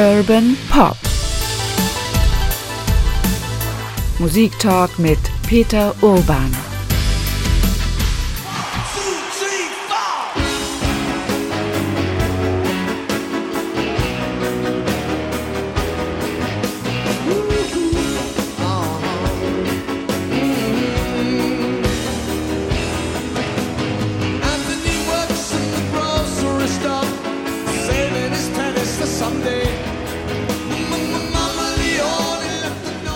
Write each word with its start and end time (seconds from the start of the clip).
Urban 0.00 0.56
Pop. 0.70 0.96
Musiktalk 4.18 4.98
mit 4.98 5.18
Peter 5.46 5.94
Urban. 6.00 6.69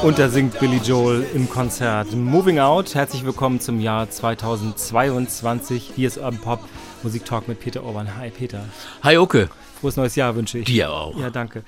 Und 0.05 0.19
da 0.19 0.29
singt 0.29 0.61
Billy 0.61 0.77
Joel 0.85 1.25
im 1.35 1.49
Konzert 1.49 2.13
Moving 2.15 2.59
Out. 2.59 2.95
Herzlich 2.95 3.25
willkommen 3.25 3.59
zum 3.59 3.81
Jahr 3.81 4.11
2022. 4.11 5.93
Hier 5.97 6.09
ist 6.09 6.19
Urban 6.19 6.39
Pop 6.41 6.61
Musik 7.03 7.25
Talk 7.25 7.49
mit 7.49 7.59
Peter 7.59 7.83
Orban. 7.83 8.15
Hi 8.19 8.29
Peter. 8.29 8.67
Hi 9.03 9.17
Oke. 9.17 9.49
Frohes 9.81 9.97
neues 9.97 10.15
Jahr 10.15 10.37
wünsche 10.37 10.59
ich. 10.59 10.67
Dir 10.67 10.93
auch. 10.93 11.19
Ja, 11.19 11.31
danke. 11.31 11.63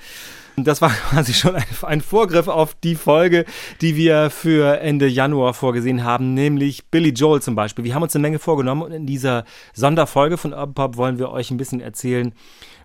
Das 0.55 0.83
war 0.83 0.89
quasi 1.09 1.33
schon 1.33 1.55
ein, 1.55 1.65
ein 1.81 2.01
Vorgriff 2.01 2.47
auf 2.47 2.75
die 2.75 2.93
Folge, 2.93 3.45
die 3.81 3.95
wir 3.95 4.29
für 4.29 4.81
Ende 4.81 5.07
Januar 5.07 5.55
vorgesehen 5.55 6.03
haben, 6.03 6.35
nämlich 6.35 6.91
Billy 6.91 7.09
Joel 7.09 7.41
zum 7.41 7.55
Beispiel. 7.55 7.85
Wir 7.85 7.95
haben 7.95 8.03
uns 8.03 8.15
eine 8.15 8.21
Menge 8.21 8.37
vorgenommen 8.37 8.83
und 8.83 8.91
in 8.91 9.07
dieser 9.07 9.45
Sonderfolge 9.73 10.37
von 10.37 10.53
Urban 10.53 10.75
Pop 10.75 10.97
wollen 10.97 11.17
wir 11.17 11.31
euch 11.31 11.49
ein 11.49 11.57
bisschen 11.57 11.81
erzählen, 11.81 12.33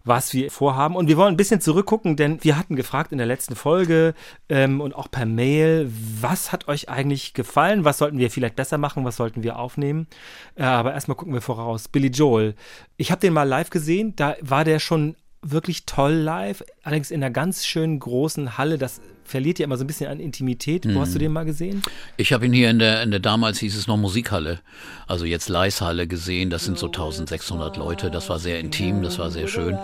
was 0.04 0.32
wir 0.32 0.50
vorhaben. 0.50 0.96
Und 0.96 1.08
wir 1.08 1.16
wollen 1.16 1.34
ein 1.34 1.36
bisschen 1.36 1.60
zurückgucken, 1.60 2.16
denn 2.16 2.42
wir 2.42 2.58
hatten 2.58 2.76
gefragt 2.76 3.12
in 3.12 3.18
der 3.18 3.26
letzten 3.26 3.56
Folge 3.56 4.14
ähm, 4.48 4.80
und 4.80 4.94
auch 4.94 5.10
per 5.10 5.26
Mail, 5.26 5.90
was 6.20 6.52
hat 6.52 6.68
euch 6.68 6.88
eigentlich 6.88 7.34
gefallen? 7.34 7.84
Was 7.84 7.98
sollten 7.98 8.18
wir 8.18 8.30
vielleicht 8.30 8.56
besser 8.56 8.78
machen? 8.78 9.04
Was 9.04 9.16
sollten 9.16 9.42
wir 9.42 9.58
aufnehmen? 9.58 10.06
Äh, 10.54 10.64
aber 10.64 10.92
erstmal 10.92 11.16
gucken 11.16 11.34
wir 11.34 11.42
voraus. 11.42 11.88
Billy 11.88 12.08
Joel. 12.08 12.54
Ich 12.96 13.10
habe 13.10 13.20
den 13.20 13.32
mal 13.32 13.44
live 13.44 13.70
gesehen. 13.70 14.14
Da 14.16 14.36
war 14.40 14.64
der 14.64 14.78
schon 14.78 15.16
wirklich 15.42 15.86
toll 15.86 16.12
live, 16.12 16.62
allerdings 16.82 17.10
in 17.10 17.22
einer 17.22 17.32
ganz 17.32 17.66
schönen 17.66 17.98
großen 17.98 18.56
Halle. 18.58 18.78
Das 18.78 19.00
verliert 19.24 19.58
ja 19.58 19.64
immer 19.64 19.76
so 19.76 19.84
ein 19.84 19.86
bisschen 19.86 20.10
an 20.10 20.20
Intimität. 20.20 20.86
Wo 20.92 21.00
hast 21.00 21.14
du 21.14 21.18
den 21.18 21.32
mal 21.32 21.44
gesehen? 21.44 21.82
Ich 22.16 22.32
habe 22.32 22.46
ihn 22.46 22.52
hier 22.52 22.70
in 22.70 22.78
der, 22.78 23.02
in 23.02 23.10
der, 23.10 23.20
damals 23.20 23.58
hieß 23.58 23.76
es 23.76 23.86
noch 23.86 23.96
Musikhalle, 23.96 24.60
also 25.06 25.24
jetzt 25.24 25.48
Leishalle 25.48 26.06
gesehen. 26.06 26.50
Das 26.50 26.64
sind 26.64 26.78
so 26.78 26.86
1600 26.86 27.76
Leute. 27.76 28.10
Das 28.10 28.28
war 28.28 28.38
sehr 28.38 28.60
intim, 28.60 29.02
das 29.02 29.18
war 29.18 29.30
sehr 29.30 29.48
schön. 29.48 29.78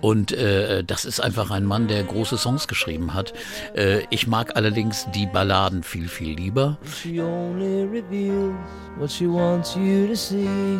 Und 0.00 0.32
äh, 0.32 0.84
das 0.84 1.04
ist 1.06 1.20
einfach 1.20 1.50
ein 1.50 1.64
Mann, 1.64 1.88
der 1.88 2.02
große 2.02 2.36
Songs 2.36 2.68
geschrieben 2.68 3.14
hat. 3.14 3.32
Äh, 3.74 4.02
ich 4.10 4.26
mag 4.26 4.56
allerdings 4.56 5.06
die 5.14 5.26
Balladen 5.26 5.82
viel, 5.82 6.08
viel 6.08 6.36
lieber. 6.36 6.78
She 7.02 7.20
only 7.20 7.84
reveals 7.84 8.54
what 8.98 9.10
she 9.10 9.26
wants 9.26 9.74
you 9.74 10.08
to 10.08 10.14
see. 10.14 10.78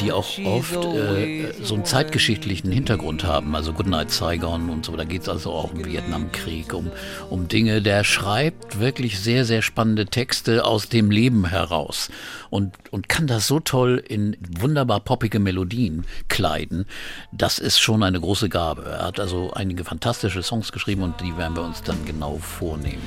Die 0.00 0.12
auch 0.12 0.38
oft 0.44 0.84
äh, 0.84 1.52
so 1.62 1.74
einen 1.74 1.84
zeitgeschichtlichen 1.84 2.70
Hintergrund 2.70 3.24
haben. 3.24 3.56
Also 3.56 3.72
Goodnight 3.72 4.10
Saigon 4.10 4.68
und 4.68 4.84
so. 4.84 4.96
Da 4.96 5.04
geht 5.04 5.22
es 5.22 5.28
also 5.28 5.52
auch 5.52 5.72
um 5.72 5.84
Vietnamkrieg, 5.84 6.74
um, 6.74 6.90
um 7.30 7.48
Dinge. 7.48 7.80
Der 7.80 8.04
schreibt 8.04 8.80
wirklich 8.80 9.18
sehr, 9.18 9.44
sehr 9.44 9.62
spannende 9.62 10.06
Texte 10.06 10.64
aus 10.64 10.88
dem 10.88 11.10
Leben 11.10 11.46
heraus 11.46 12.10
und, 12.50 12.74
und 12.90 13.08
kann 13.08 13.26
das 13.26 13.46
so 13.46 13.60
toll 13.60 14.02
in 14.06 14.36
wunderbar 14.60 15.00
poppige 15.00 15.38
Melodien 15.38 16.04
kleiden. 16.28 16.84
Das 17.32 17.58
ist 17.58 17.78
schon 17.78 18.02
eine 18.02 18.20
große 18.20 18.48
Gabe. 18.48 18.84
Er 18.90 19.06
hat 19.06 19.20
also 19.20 19.52
einige 19.54 19.84
fantastische 19.84 20.42
Songs 20.42 20.70
geschrieben 20.72 21.02
und 21.02 21.20
die 21.20 21.36
werden 21.36 21.56
wir 21.56 21.64
uns 21.64 21.82
dann 21.82 22.04
genau 22.04 22.36
vornehmen. 22.38 23.02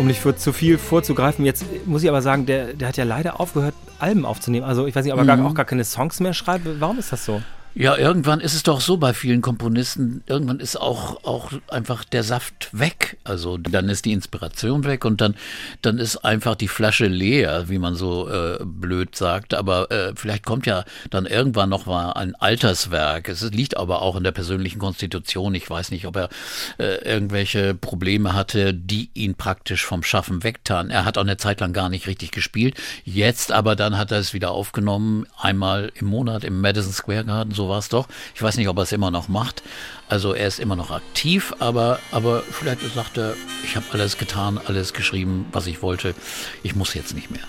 Um 0.00 0.06
nicht 0.06 0.20
für 0.20 0.34
zu 0.34 0.54
viel 0.54 0.78
vorzugreifen, 0.78 1.44
jetzt 1.44 1.66
muss 1.84 2.02
ich 2.02 2.08
aber 2.08 2.22
sagen, 2.22 2.46
der, 2.46 2.72
der 2.72 2.88
hat 2.88 2.96
ja 2.96 3.04
leider 3.04 3.38
aufgehört, 3.38 3.74
Alben 3.98 4.24
aufzunehmen. 4.24 4.64
Also 4.64 4.86
ich 4.86 4.96
weiß 4.96 5.04
nicht, 5.04 5.12
ob 5.12 5.18
er 5.18 5.26
gar, 5.26 5.44
auch 5.44 5.52
gar 5.52 5.66
keine 5.66 5.84
Songs 5.84 6.20
mehr 6.20 6.32
schreibt. 6.32 6.64
Warum 6.80 6.98
ist 6.98 7.12
das 7.12 7.26
so? 7.26 7.42
Ja, 7.74 7.96
irgendwann 7.96 8.40
ist 8.40 8.54
es 8.54 8.64
doch 8.64 8.80
so 8.80 8.96
bei 8.96 9.14
vielen 9.14 9.42
Komponisten, 9.42 10.24
irgendwann 10.26 10.58
ist 10.58 10.74
auch, 10.74 11.22
auch 11.22 11.52
einfach 11.68 12.02
der 12.02 12.24
Saft 12.24 12.68
weg. 12.72 13.16
Also 13.22 13.58
dann 13.58 13.88
ist 13.88 14.06
die 14.06 14.12
Inspiration 14.12 14.82
weg 14.82 15.04
und 15.04 15.20
dann, 15.20 15.36
dann 15.80 15.98
ist 15.98 16.16
einfach 16.24 16.56
die 16.56 16.66
Flasche 16.66 17.06
leer, 17.06 17.68
wie 17.68 17.78
man 17.78 17.94
so 17.94 18.28
äh, 18.28 18.58
blöd 18.64 19.14
sagt. 19.14 19.54
Aber 19.54 19.88
äh, 19.92 20.12
vielleicht 20.16 20.44
kommt 20.44 20.66
ja 20.66 20.84
dann 21.10 21.26
irgendwann 21.26 21.68
noch 21.68 21.86
mal 21.86 22.12
ein 22.12 22.34
Alterswerk. 22.34 23.28
Es 23.28 23.48
liegt 23.52 23.76
aber 23.76 24.02
auch 24.02 24.16
in 24.16 24.24
der 24.24 24.32
persönlichen 24.32 24.80
Konstitution. 24.80 25.54
Ich 25.54 25.70
weiß 25.70 25.92
nicht, 25.92 26.06
ob 26.06 26.16
er 26.16 26.28
äh, 26.78 27.04
irgendwelche 27.04 27.74
Probleme 27.74 28.34
hatte, 28.34 28.74
die 28.74 29.10
ihn 29.14 29.36
praktisch 29.36 29.84
vom 29.84 30.02
Schaffen 30.02 30.42
wegtan. 30.42 30.90
Er 30.90 31.04
hat 31.04 31.18
auch 31.18 31.22
eine 31.22 31.36
Zeit 31.36 31.60
lang 31.60 31.72
gar 31.72 31.88
nicht 31.88 32.08
richtig 32.08 32.32
gespielt. 32.32 32.74
Jetzt 33.04 33.52
aber 33.52 33.76
dann 33.76 33.96
hat 33.96 34.10
er 34.10 34.18
es 34.18 34.34
wieder 34.34 34.50
aufgenommen, 34.50 35.26
einmal 35.38 35.92
im 35.94 36.08
Monat 36.08 36.42
im 36.42 36.60
Madison 36.60 36.92
Square 36.92 37.26
Garden, 37.26 37.59
so 37.60 37.68
war 37.68 37.78
es 37.78 37.88
doch. 37.88 38.08
Ich 38.34 38.42
weiß 38.42 38.56
nicht, 38.56 38.68
ob 38.68 38.78
er 38.78 38.84
es 38.84 38.92
immer 38.92 39.10
noch 39.10 39.28
macht. 39.28 39.62
Also 40.10 40.34
er 40.34 40.48
ist 40.48 40.58
immer 40.58 40.76
noch 40.76 40.90
aktiv, 40.90 41.54
aber, 41.60 42.00
aber 42.10 42.42
vielleicht 42.50 42.80
sagt 42.94 43.16
er, 43.16 43.34
ich 43.64 43.76
habe 43.76 43.86
alles 43.92 44.18
getan, 44.18 44.60
alles 44.64 44.92
geschrieben, 44.92 45.46
was 45.52 45.66
ich 45.68 45.82
wollte. 45.82 46.14
Ich 46.64 46.74
muss 46.74 46.94
jetzt 46.94 47.14
nicht 47.14 47.30
mehr. 47.30 47.44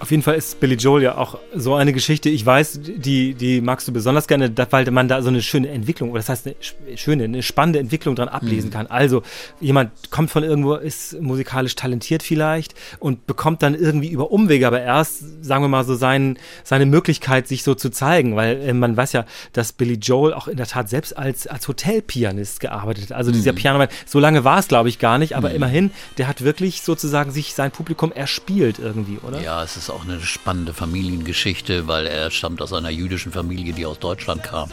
Auf 0.00 0.10
jeden 0.10 0.24
Fall 0.24 0.34
ist 0.34 0.58
Billy 0.58 0.74
Joel 0.74 1.04
ja 1.04 1.16
auch 1.16 1.38
so 1.54 1.76
eine 1.76 1.92
Geschichte. 1.92 2.28
Ich 2.28 2.44
weiß, 2.44 2.80
die, 2.82 3.34
die 3.34 3.60
magst 3.60 3.86
du 3.86 3.92
besonders 3.92 4.26
gerne, 4.26 4.52
weil 4.70 4.90
man 4.90 5.06
da 5.06 5.22
so 5.22 5.28
eine 5.28 5.40
schöne 5.42 5.68
Entwicklung, 5.68 6.10
oder 6.10 6.18
das 6.18 6.28
heißt 6.28 6.46
eine 6.48 6.56
sch- 6.56 6.96
schöne, 6.96 7.22
eine 7.22 7.40
spannende 7.44 7.78
Entwicklung 7.78 8.16
dran 8.16 8.26
ablesen 8.26 8.72
kann. 8.72 8.88
Also 8.88 9.22
jemand 9.60 9.92
kommt 10.10 10.32
von 10.32 10.42
irgendwo, 10.42 10.74
ist 10.74 11.20
musikalisch 11.22 11.76
talentiert 11.76 12.24
vielleicht 12.24 12.74
und 12.98 13.28
bekommt 13.28 13.62
dann 13.62 13.76
irgendwie 13.76 14.08
über 14.08 14.32
Umwege, 14.32 14.66
aber 14.66 14.80
erst, 14.80 15.44
sagen 15.44 15.62
wir 15.62 15.68
mal 15.68 15.84
so, 15.84 15.94
sein, 15.94 16.36
seine 16.64 16.86
Möglichkeit, 16.86 17.46
sich 17.46 17.62
so 17.62 17.76
zu 17.76 17.88
zeigen, 17.88 18.34
weil 18.34 18.60
äh, 18.60 18.72
man 18.72 18.96
weiß 18.96 19.12
ja, 19.12 19.24
dass 19.52 19.72
Billy 19.72 19.94
Joel 20.02 20.34
auch 20.34 20.48
in 20.48 20.56
der 20.56 20.66
Tat 20.66 20.88
selbst 20.88 21.16
als, 21.16 21.46
als 21.46 21.68
Hotelpianist 21.92 22.60
gearbeitet. 22.60 23.12
Also 23.12 23.30
dieser 23.30 23.52
Pianoman, 23.52 23.88
so 24.06 24.18
lange 24.18 24.44
war 24.44 24.58
es, 24.58 24.68
glaube 24.68 24.88
ich, 24.88 24.98
gar 24.98 25.18
nicht, 25.18 25.36
aber 25.36 25.50
immerhin, 25.52 25.90
der 26.18 26.26
hat 26.26 26.42
wirklich 26.42 26.82
sozusagen 26.82 27.30
sich 27.30 27.54
sein 27.54 27.70
Publikum 27.70 28.12
erspielt 28.12 28.78
irgendwie, 28.78 29.18
oder? 29.18 29.40
Ja, 29.40 29.62
es 29.62 29.76
ist 29.76 29.90
auch 29.90 30.04
eine 30.04 30.20
spannende 30.20 30.72
Familiengeschichte, 30.72 31.86
weil 31.88 32.06
er 32.06 32.30
stammt 32.30 32.62
aus 32.62 32.72
einer 32.72 32.90
jüdischen 32.90 33.32
Familie, 33.32 33.72
die 33.72 33.86
aus 33.86 33.98
Deutschland 33.98 34.42
kam. 34.42 34.70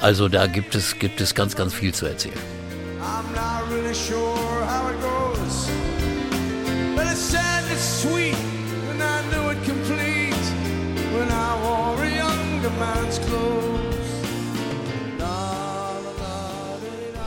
Also 0.00 0.28
da 0.28 0.46
gibt 0.46 0.74
es, 0.74 0.98
gibt 0.98 1.20
es 1.20 1.34
ganz, 1.34 1.56
ganz 1.56 1.72
viel 1.72 1.94
zu 1.94 2.06
erzählen. 2.06 2.38
I'm 3.02 3.24
not 3.34 3.70
really 3.70 3.94
sure 3.94 4.64
how 4.66 4.90
it 4.90 5.00
goes. 5.00 5.70
But 6.94 7.06
it's 7.06 7.20
sad, 7.20 7.64
it's 7.72 8.02
sweet, 8.02 8.36
and 8.90 9.02
I 9.02 9.22
knew 9.30 9.50
it 9.50 9.58
complete 9.64 10.34
when 11.14 11.30
I 11.30 11.56
wore 11.62 12.04
a 12.04 12.10
younger 12.10 12.70
man's 12.78 13.18
clothes. 13.18 13.49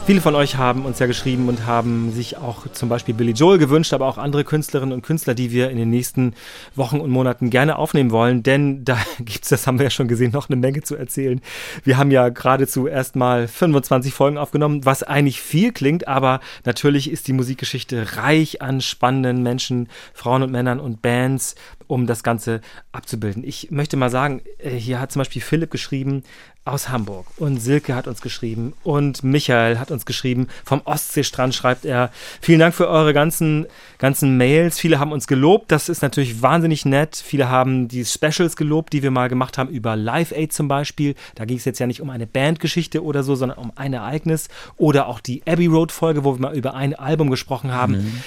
Viele 0.06 0.20
von 0.20 0.36
euch 0.36 0.58
haben 0.58 0.84
uns 0.84 1.00
ja 1.00 1.06
geschrieben 1.06 1.48
und 1.48 1.66
haben 1.66 2.12
sich 2.12 2.36
auch 2.36 2.68
zum 2.74 2.90
Beispiel 2.90 3.14
Billy 3.14 3.32
Joel 3.32 3.58
gewünscht, 3.58 3.94
aber 3.94 4.06
auch 4.06 4.18
andere 4.18 4.44
Künstlerinnen 4.44 4.94
und 4.94 5.02
Künstler, 5.02 5.34
die 5.34 5.52
wir 5.52 5.70
in 5.70 5.78
den 5.78 5.90
nächsten 5.90 6.34
Wochen 6.76 7.00
und 7.00 7.10
Monaten 7.10 7.50
gerne 7.50 7.78
aufnehmen 7.78 8.12
wollen, 8.12 8.44
denn 8.44 8.84
da 8.84 8.98
gibt's, 9.20 9.48
das 9.48 9.66
haben 9.66 9.80
wir 9.80 9.86
ja 9.86 9.90
schon 9.90 10.10
gesehen, 10.10 10.34
noch 10.34 10.50
eine 10.50 10.58
Menge 10.58 10.82
zu 10.82 10.98
erzählen. 10.98 11.40
Wir 11.86 11.98
haben 11.98 12.12
ja 12.12 12.28
geradezu 12.28 12.86
erst 12.86 13.16
mal 13.16 13.48
25 13.48 14.14
Folgen 14.14 14.38
aufgenommen, 14.38 14.84
was 14.84 15.04
eigentlich 15.04 15.40
viel 15.40 15.72
klingt, 15.72 16.06
aber 16.06 16.42
natürlich 16.66 17.10
ist 17.10 17.30
die 17.30 17.34
Musikgeschichte 17.34 18.18
reich 18.18 18.62
an 18.62 18.82
spannenden 18.82 19.42
Menschen, 19.42 19.88
Frauen 20.14 20.44
und 20.44 20.52
Männern 20.52 20.82
und 20.82 21.02
Bands, 21.02 21.56
um 21.88 22.08
das 22.08 22.24
Ganze 22.24 22.60
abzubilden. 22.92 23.44
Ich 23.46 23.72
möchte 23.72 23.96
mal 23.96 24.10
sagen, 24.10 24.42
äh, 24.58 24.72
hier 24.72 25.00
hat 25.00 25.14
zum 25.14 25.22
Beispiel 25.22 25.42
Philipp 25.42 25.72
geschrieben, 25.72 26.24
aus 26.66 26.90
Hamburg. 26.90 27.26
Und 27.38 27.60
Silke 27.60 27.94
hat 27.94 28.08
uns 28.08 28.22
geschrieben 28.22 28.74
und 28.84 29.24
Michael 29.24 29.80
hat 29.80 29.92
uns 29.92 30.06
geschrieben. 30.06 30.48
Vom 30.64 30.82
Ostseestrand 30.86 31.54
schreibt 31.54 31.84
er. 31.84 32.10
Vielen 32.42 32.60
Dank 32.60 32.74
für 32.74 32.88
eure 32.88 33.14
ganzen, 33.14 33.66
ganzen 33.98 34.38
Mails. 34.38 34.80
Viele 34.80 35.00
haben 35.00 35.12
uns 35.12 35.28
gelobt. 35.28 35.72
Das 35.72 35.90
ist 35.90 36.02
natürlich 36.02 36.42
wahnsinnig 36.42 36.86
nett. 36.86 37.22
Viele 37.24 37.50
haben 37.50 37.90
die 37.90 38.06
Specials 38.06 38.56
gelobt, 38.56 38.94
die 38.94 39.04
wir 39.04 39.12
mal 39.12 39.28
gemacht 39.28 39.58
haben 39.58 39.70
über 39.70 39.96
Live 39.96 40.32
Aid 40.32 40.54
zum 40.54 40.70
Beispiel. 40.70 41.16
Da 41.36 41.44
ging 41.46 41.58
es 41.58 41.66
jetzt 41.66 41.80
ja 41.80 41.88
nicht 41.88 42.02
um 42.02 42.10
eine 42.10 42.28
Bandgeschichte 42.28 43.04
oder 43.04 43.24
so, 43.24 43.36
sondern 43.36 43.58
um 43.58 43.74
ein 43.76 43.94
Ereignis. 43.94 44.48
Oder 44.78 45.08
auch 45.08 45.20
die 45.20 45.44
Abbey 45.46 45.68
Road 45.68 45.92
Folge, 45.92 46.24
wo 46.24 46.36
wir 46.36 46.40
mal 46.40 46.56
über 46.56 46.76
ein 46.76 46.94
Album 46.96 47.30
gesprochen 47.30 47.74
haben. 47.74 48.24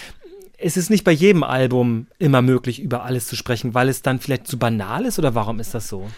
Es 0.59 0.77
ist 0.77 0.91
nicht 0.91 1.05
bei 1.05 1.13
jedem 1.13 1.43
Album 1.43 2.07
immer 2.19 2.43
möglich, 2.43 2.81
über 2.81 3.05
alles 3.05 3.27
zu 3.27 3.37
sprechen, 3.37 3.75
weil 3.75 3.89
es 3.89 4.03
dann 4.03 4.21
vielleicht 4.21 4.47
zu 4.47 4.59
banal 4.59 5.05
ist 5.05 5.19
oder 5.19 5.35
warum 5.35 5.61
ist 5.61 5.75
das 5.75 5.89
so? 5.89 6.09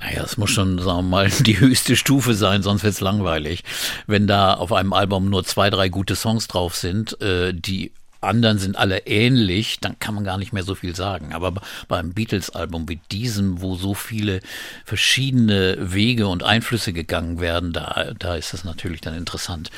Naja, 0.00 0.22
es 0.24 0.36
muss 0.36 0.50
schon, 0.50 0.78
sagen 0.78 0.98
wir 0.98 1.02
mal, 1.02 1.30
die 1.40 1.60
höchste 1.60 1.96
Stufe 1.96 2.34
sein, 2.34 2.62
sonst 2.62 2.82
wird's 2.82 3.00
langweilig. 3.00 3.64
Wenn 4.06 4.26
da 4.26 4.54
auf 4.54 4.72
einem 4.72 4.92
Album 4.92 5.28
nur 5.30 5.44
zwei, 5.44 5.70
drei 5.70 5.88
gute 5.88 6.16
Songs 6.16 6.48
drauf 6.48 6.74
sind, 6.74 7.20
äh, 7.20 7.52
die 7.54 7.92
anderen 8.20 8.58
sind 8.58 8.76
alle 8.76 9.06
ähnlich, 9.06 9.80
dann 9.80 9.98
kann 9.98 10.14
man 10.14 10.24
gar 10.24 10.36
nicht 10.36 10.52
mehr 10.52 10.62
so 10.62 10.74
viel 10.74 10.94
sagen. 10.94 11.32
Aber 11.32 11.54
beim 11.88 12.12
Beatles-Album 12.12 12.88
wie 12.88 13.00
diesem, 13.10 13.62
wo 13.62 13.76
so 13.76 13.94
viele 13.94 14.40
verschiedene 14.84 15.76
Wege 15.80 16.28
und 16.28 16.42
Einflüsse 16.42 16.92
gegangen 16.92 17.40
werden, 17.40 17.72
da, 17.72 18.12
da 18.18 18.34
ist 18.34 18.52
es 18.52 18.64
natürlich 18.64 19.00
dann 19.00 19.14
interessant. 19.14 19.70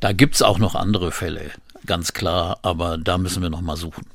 Da 0.00 0.12
gibt's 0.12 0.42
auch 0.42 0.58
noch 0.58 0.74
andere 0.74 1.12
Fälle, 1.12 1.50
ganz 1.86 2.12
klar, 2.12 2.58
aber 2.62 2.98
da 2.98 3.16
müssen 3.18 3.42
wir 3.42 3.50
noch 3.50 3.60
mal 3.60 3.76
suchen. 3.76 4.06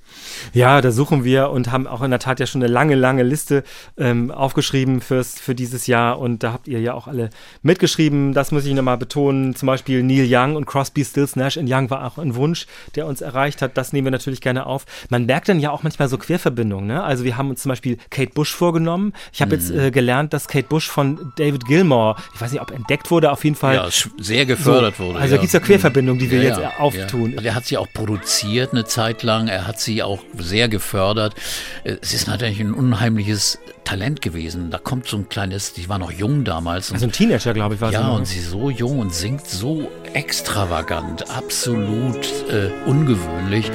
Ja, 0.53 0.81
da 0.81 0.91
suchen 0.91 1.23
wir 1.23 1.49
und 1.49 1.71
haben 1.71 1.87
auch 1.87 2.01
in 2.01 2.11
der 2.11 2.19
Tat 2.19 2.39
ja 2.39 2.45
schon 2.45 2.63
eine 2.63 2.71
lange, 2.71 2.95
lange 2.95 3.23
Liste 3.23 3.63
ähm, 3.97 4.31
aufgeschrieben 4.31 5.01
fürs, 5.01 5.39
für 5.39 5.55
dieses 5.55 5.87
Jahr 5.87 6.19
und 6.19 6.43
da 6.43 6.53
habt 6.53 6.67
ihr 6.67 6.79
ja 6.79 6.93
auch 6.93 7.07
alle 7.07 7.29
mitgeschrieben. 7.61 8.33
Das 8.33 8.51
muss 8.51 8.65
ich 8.65 8.73
nochmal 8.73 8.97
betonen. 8.97 9.55
Zum 9.55 9.67
Beispiel 9.67 10.03
Neil 10.03 10.27
Young 10.29 10.55
und 10.55 10.65
Crosby, 10.65 11.03
Stills, 11.05 11.35
Nash 11.35 11.57
Young 11.57 11.89
war 11.89 12.05
auch 12.05 12.17
ein 12.17 12.35
Wunsch, 12.35 12.67
der 12.95 13.05
uns 13.05 13.21
erreicht 13.21 13.61
hat. 13.61 13.77
Das 13.77 13.93
nehmen 13.93 14.05
wir 14.05 14.11
natürlich 14.11 14.41
gerne 14.41 14.65
auf. 14.65 14.85
Man 15.09 15.25
merkt 15.25 15.49
dann 15.49 15.59
ja 15.59 15.71
auch 15.71 15.83
manchmal 15.83 16.07
so 16.07 16.17
Querverbindungen. 16.17 16.87
Ne? 16.87 17.03
Also 17.03 17.23
wir 17.23 17.37
haben 17.37 17.49
uns 17.49 17.61
zum 17.61 17.69
Beispiel 17.69 17.97
Kate 18.09 18.31
Bush 18.33 18.53
vorgenommen. 18.53 19.13
Ich 19.33 19.41
habe 19.41 19.55
mhm. 19.55 19.61
jetzt 19.61 19.71
äh, 19.71 19.91
gelernt, 19.91 20.33
dass 20.33 20.47
Kate 20.47 20.67
Bush 20.67 20.87
von 20.89 21.33
David 21.37 21.65
Gilmore, 21.65 22.15
ich 22.33 22.41
weiß 22.41 22.51
nicht, 22.51 22.61
ob 22.61 22.71
entdeckt 22.71 23.11
wurde, 23.11 23.31
auf 23.31 23.43
jeden 23.43 23.55
Fall. 23.55 23.75
Ja, 23.75 23.87
sehr 24.17 24.45
gefördert 24.45 24.95
so, 24.97 25.05
wurde. 25.05 25.19
Also 25.19 25.35
ja. 25.35 25.41
gibt 25.41 25.47
es 25.47 25.53
ja 25.53 25.59
Querverbindungen, 25.59 26.19
die 26.19 26.31
wir 26.31 26.41
ja, 26.41 26.49
jetzt 26.49 26.79
auftun. 26.79 27.33
Ja. 27.33 27.41
Er 27.41 27.55
hat 27.55 27.65
sie 27.65 27.77
auch 27.77 27.87
produziert 27.93 28.71
eine 28.71 28.85
Zeit 28.85 29.23
lang. 29.23 29.47
Er 29.47 29.67
hat 29.67 29.79
sie 29.79 29.98
auch 30.03 30.19
sehr 30.37 30.69
gefördert. 30.69 31.35
Es 31.83 32.13
ist 32.13 32.27
natürlich 32.27 32.59
ein 32.59 32.73
unheimliches 32.73 33.59
Talent 33.83 34.21
gewesen. 34.21 34.69
Da 34.69 34.77
kommt 34.77 35.07
so 35.07 35.17
ein 35.17 35.29
kleines, 35.29 35.73
die 35.73 35.89
war 35.89 35.97
noch 35.97 36.11
jung 36.11 36.43
damals. 36.43 36.91
Also 36.91 37.05
ein 37.05 37.11
Teenager, 37.11 37.53
glaube 37.53 37.75
ich, 37.75 37.81
war 37.81 37.91
Ja, 37.91 38.09
und 38.09 38.25
sie 38.25 38.39
so 38.39 38.69
jung 38.69 38.99
und 38.99 39.13
singt 39.13 39.47
so 39.47 39.89
extravagant, 40.13 41.29
absolut 41.29 42.25
äh, 42.49 42.69
ungewöhnlich. 42.85 43.71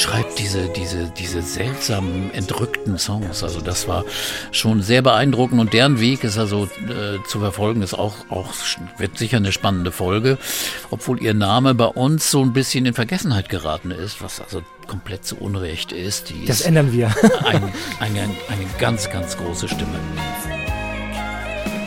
Schreibt 0.00 0.38
diese, 0.38 0.68
diese, 0.68 1.10
diese 1.10 1.42
seltsamen, 1.42 2.32
entrückten 2.32 2.98
Songs. 2.98 3.42
Also 3.42 3.60
das 3.60 3.86
war 3.86 4.04
schon 4.50 4.82
sehr 4.82 5.02
beeindruckend 5.02 5.60
und 5.60 5.72
deren 5.72 6.00
Weg 6.00 6.24
ist 6.24 6.38
also 6.38 6.64
äh, 6.64 7.22
zu 7.26 7.40
verfolgen, 7.40 7.82
ist 7.82 7.94
auch, 7.94 8.14
auch, 8.30 8.52
wird 8.98 9.18
sicher 9.18 9.36
eine 9.36 9.52
spannende 9.52 9.92
Folge, 9.92 10.38
obwohl 10.90 11.22
ihr 11.22 11.34
Name 11.34 11.74
bei 11.74 11.86
uns 11.86 12.30
so 12.30 12.42
ein 12.42 12.52
bisschen 12.52 12.86
in 12.86 12.94
Vergessenheit 12.94 13.48
geraten 13.48 13.90
ist, 13.90 14.22
was 14.22 14.40
also 14.40 14.62
komplett 14.86 15.24
zu 15.24 15.36
Unrecht 15.36 15.92
ist. 15.92 16.30
Die 16.30 16.46
das 16.46 16.60
ist 16.60 16.66
ändern 16.66 16.92
wir. 16.92 17.14
Ein, 17.44 17.62
eine, 18.00 18.22
eine 18.22 18.66
ganz, 18.78 19.10
ganz 19.10 19.36
große 19.36 19.68
Stimme. 19.68 19.98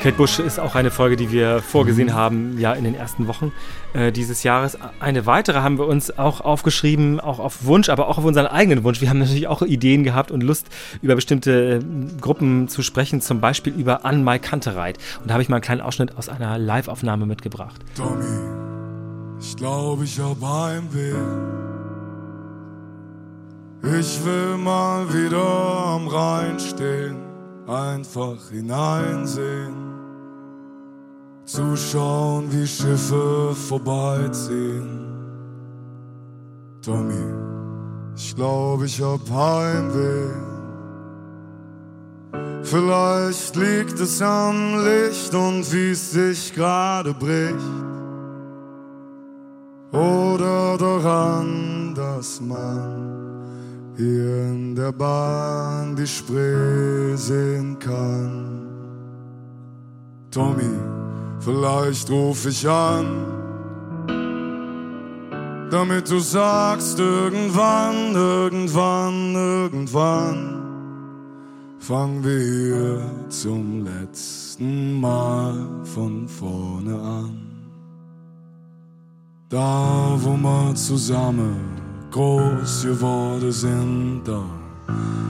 Kate 0.03 0.17
Bush 0.17 0.39
ist 0.39 0.59
auch 0.59 0.75
eine 0.75 0.91
Folge, 0.91 1.15
die 1.15 1.31
wir 1.31 1.61
vorgesehen 1.61 2.09
mhm. 2.09 2.13
haben, 2.13 2.59
ja, 2.59 2.73
in 2.73 2.83
den 2.83 2.94
ersten 2.94 3.25
Wochen 3.27 3.53
äh, 3.94 4.11
dieses 4.11 4.44
Jahres. 4.44 4.77
Eine 5.00 5.25
weitere 5.25 5.59
haben 5.59 5.77
wir 5.77 5.88
uns 5.88 6.19
auch 6.19 6.41
aufgeschrieben, 6.41 7.21
auch 7.21 7.39
auf 7.39 7.63
Wunsch, 7.63 7.88
aber 7.88 8.09
auch 8.09 8.17
auf 8.17 8.25
unseren 8.25 8.47
eigenen 8.47 8.83
Wunsch. 8.83 9.00
Wir 9.00 9.09
haben 9.09 9.19
natürlich 9.19 9.47
auch 9.47 9.61
Ideen 9.61 10.03
gehabt 10.03 10.29
und 10.29 10.44
Lust, 10.44 10.67
über 11.01 11.15
bestimmte 11.15 11.75
äh, 11.75 12.19
Gruppen 12.19 12.67
zu 12.67 12.81
sprechen, 12.81 13.21
zum 13.21 13.39
Beispiel 13.39 13.73
über 13.73 14.03
Ann 14.03 14.25
Mai 14.25 14.39
Kantereit. 14.39 14.97
Und 15.21 15.29
da 15.29 15.35
habe 15.35 15.41
ich 15.41 15.47
mal 15.47 15.55
einen 15.55 15.63
kleinen 15.63 15.79
Ausschnitt 15.79 16.17
aus 16.17 16.27
einer 16.27 16.57
Live-Aufnahme 16.57 17.25
mitgebracht. 17.25 17.79
Tommy, 17.95 18.25
ich 19.39 19.55
glaube, 19.55 20.03
ich 20.03 20.19
habe 20.19 20.45
Heimweh. 20.45 21.13
Ich 24.01 24.25
will 24.25 24.57
mal 24.57 25.07
wieder 25.13 25.45
am 25.45 26.09
Rhein 26.09 26.59
stehen, 26.59 27.15
einfach 27.67 28.50
hineinsehen 28.51 29.92
zuschauen, 31.45 32.51
wie 32.51 32.67
Schiffe 32.67 33.53
vorbeiziehen. 33.67 35.03
Tommy, 36.81 37.23
ich 38.15 38.35
glaube, 38.35 38.85
ich 38.85 39.01
hab 39.01 39.21
Heimweh. 39.29 40.53
Vielleicht 42.63 43.55
liegt 43.55 43.99
es 43.99 44.21
am 44.21 44.83
Licht 44.83 45.33
und 45.33 45.71
wie 45.71 45.91
es 45.91 46.11
sich 46.11 46.53
gerade 46.53 47.13
bricht. 47.13 47.55
Oder 49.91 50.77
daran, 50.77 51.93
dass 51.95 52.41
man 52.41 53.13
hier 53.95 54.47
in 54.47 54.75
der 54.75 54.91
Bahn 54.91 55.95
die 55.95 56.07
Spree 56.07 57.15
sehen 57.15 57.77
kann. 57.77 58.67
Tommy, 60.31 60.92
Vielleicht 61.43 62.09
ruf 62.09 62.45
ich 62.45 62.65
an, 62.69 63.25
damit 65.69 66.09
du 66.09 66.19
sagst, 66.19 66.97
irgendwann, 66.99 68.15
irgendwann, 68.15 69.35
irgendwann 69.35 70.63
fangen 71.79 72.23
wir 72.23 72.39
hier 72.39 73.01
zum 73.27 73.83
letzten 73.83 75.01
Mal 75.01 75.67
von 75.83 76.29
vorne 76.29 76.97
an. 76.97 77.37
Da, 79.49 80.17
wo 80.21 80.37
wir 80.37 80.73
zusammen 80.75 81.57
groß 82.11 82.83
geworden 82.83 83.51
sind, 83.51 84.21
da 84.23 84.43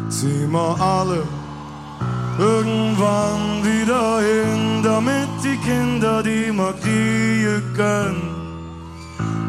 ziehen 0.09 0.51
wir 0.51 0.79
alle 0.79 1.23
irgendwann 2.37 3.63
wieder 3.63 4.19
hin, 4.19 4.83
damit 4.83 5.32
die 5.43 5.57
Kinder, 5.57 6.23
die 6.23 6.51
man 6.51 6.73
kriegen 6.79 7.61
können, 7.75 8.29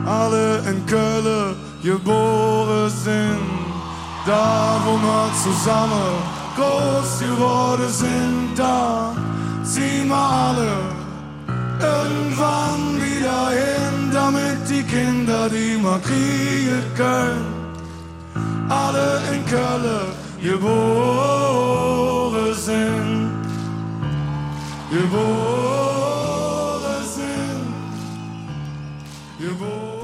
alle 0.05 0.59
in 0.71 0.85
Köln 0.87 1.55
geboren 1.83 2.91
sind. 2.91 3.39
Da, 4.27 4.81
wo 4.85 4.97
wir 4.97 5.31
zusammen 5.43 6.23
groß 6.57 7.21
geworden 7.21 7.89
sind, 7.89 8.57
da 8.57 9.15
ziehen 9.63 10.09
wir 10.09 10.17
alle 10.17 10.73
irgendwann 11.81 12.97
wieder 12.97 13.51
hin, 13.51 14.11
damit 14.13 14.69
die 14.69 14.83
Kinder, 14.83 15.49
die 15.49 15.79
kriegen 16.03 16.83
können, 16.97 17.47
alle 18.69 19.21
in 19.33 19.45
Köln 19.47 20.13
geboren 20.41 20.75
sind, 22.55 23.31
geboren 24.91 25.84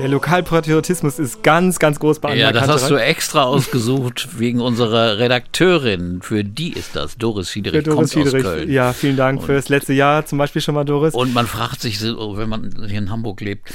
Der 0.01 0.09
Lokalpatriotismus 0.09 1.19
ist 1.19 1.43
ganz, 1.43 1.79
ganz 1.79 2.01
groß 2.01 2.21
bei 2.21 2.35
Ja, 2.35 2.53
das 2.53 2.69
hast 2.69 2.91
du 2.91 2.97
extra 2.97 3.45
ausgesucht 3.45 4.29
wegen 4.39 4.61
unserer 4.61 5.19
Redakteurin. 5.19 6.23
Für 6.23 6.43
die 6.43 6.73
ist 6.73 6.97
das, 6.97 7.19
Doris 7.19 7.51
Fiederich, 7.51 7.85
Doris 7.85 8.13
kommt 8.15 8.27
Fiederich. 8.27 8.47
aus 8.47 8.53
Köln. 8.53 8.71
Ja, 8.71 8.95
vielen 8.95 9.19
Dank 9.19 9.41
und, 9.41 9.47
für 9.47 9.53
das 9.53 9.69
letzte 9.69 9.93
Jahr 9.93 10.25
zum 10.25 10.39
Beispiel 10.39 10.63
schon 10.63 10.75
mal, 10.75 10.85
Doris. 10.85 11.13
Und 11.13 11.35
man 11.35 11.47
fragt 11.47 11.83
sich, 11.83 12.01
wenn 12.03 12.49
man 12.49 12.87
hier 12.89 12.99
in 12.99 13.11
Hamburg 13.11 13.43
lebt, 13.43 13.69